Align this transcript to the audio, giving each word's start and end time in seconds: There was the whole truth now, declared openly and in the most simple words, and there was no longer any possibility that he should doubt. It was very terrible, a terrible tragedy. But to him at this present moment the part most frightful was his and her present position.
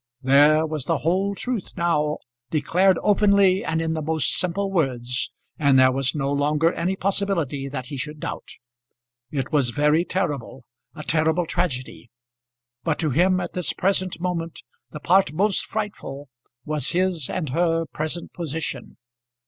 There 0.23 0.65
was 0.65 0.85
the 0.85 0.97
whole 0.97 1.35
truth 1.35 1.73
now, 1.77 2.17
declared 2.49 2.97
openly 3.03 3.63
and 3.63 3.79
in 3.79 3.93
the 3.93 4.01
most 4.01 4.35
simple 4.35 4.71
words, 4.71 5.29
and 5.59 5.77
there 5.77 5.91
was 5.91 6.15
no 6.15 6.31
longer 6.31 6.73
any 6.73 6.95
possibility 6.95 7.69
that 7.69 7.85
he 7.85 7.97
should 7.97 8.19
doubt. 8.19 8.49
It 9.29 9.51
was 9.51 9.69
very 9.69 10.03
terrible, 10.03 10.65
a 10.95 11.03
terrible 11.03 11.45
tragedy. 11.45 12.09
But 12.83 12.97
to 12.97 13.11
him 13.11 13.39
at 13.39 13.53
this 13.53 13.73
present 13.73 14.19
moment 14.19 14.63
the 14.89 14.99
part 14.99 15.33
most 15.33 15.67
frightful 15.67 16.29
was 16.65 16.93
his 16.93 17.29
and 17.29 17.49
her 17.49 17.85
present 17.85 18.33
position. 18.33 18.97